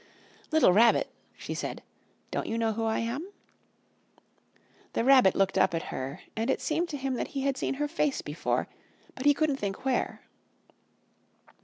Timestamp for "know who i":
2.57-2.97